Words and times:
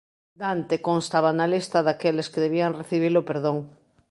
Dante 0.41 0.75
constaba 0.87 1.29
na 1.37 1.45
lista 1.53 1.79
daqueles 1.87 2.29
que 2.31 2.43
debían 2.45 2.77
recibir 2.79 3.13
o 3.21 3.27
perdón. 3.29 3.57